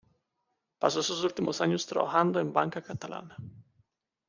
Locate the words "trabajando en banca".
1.85-2.81